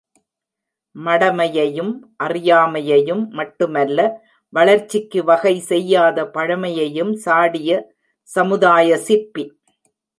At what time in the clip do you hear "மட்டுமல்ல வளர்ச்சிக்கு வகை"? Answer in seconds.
3.29-5.55